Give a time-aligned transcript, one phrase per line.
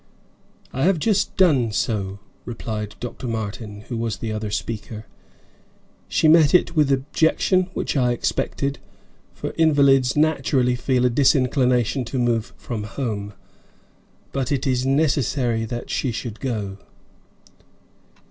[0.73, 3.27] "I have just done so," replied Dr.
[3.27, 5.05] Martin, who was the other speaker.
[6.07, 8.79] "She met it with objection, which I expected,
[9.35, 13.33] for invalids naturally feel a disinclination to move from home.
[14.31, 16.79] But it is necessary that she should go."